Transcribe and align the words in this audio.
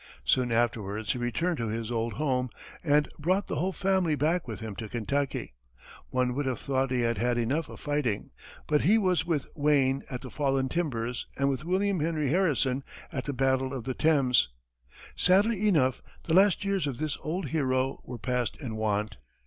Soon 0.25 0.51
afterwards 0.51 1.11
he 1.11 1.19
returned 1.19 1.57
to 1.59 1.67
his 1.67 1.91
old 1.91 2.13
home, 2.13 2.49
and 2.83 3.07
brought 3.19 3.45
the 3.45 3.57
whole 3.57 3.71
family 3.71 4.15
back 4.15 4.47
with 4.47 4.59
him 4.59 4.75
to 4.77 4.89
Kentucky. 4.89 5.53
One 6.09 6.33
would 6.33 6.47
have 6.47 6.59
thought 6.59 6.89
he 6.89 7.01
had 7.01 7.19
had 7.19 7.37
enough 7.37 7.69
of 7.69 7.79
fighting, 7.81 8.31
but 8.65 8.81
he 8.81 8.97
was 8.97 9.27
with 9.27 9.45
Wayne 9.55 10.01
at 10.09 10.21
the 10.21 10.31
Fallen 10.31 10.69
timbers 10.69 11.27
and 11.37 11.51
with 11.51 11.65
William 11.65 11.99
Henry 11.99 12.29
Harrison 12.29 12.83
at 13.11 13.25
the 13.25 13.33
battle 13.33 13.75
of 13.75 13.83
the 13.83 13.93
Thames. 13.93 14.49
Sadly 15.15 15.67
enough, 15.67 16.01
the 16.23 16.33
last 16.33 16.65
years 16.65 16.87
of 16.87 16.97
this 16.97 17.15
old 17.21 17.49
hero 17.49 18.01
were 18.03 18.17
passed 18.17 18.55
in 18.55 18.77
want. 18.77 19.17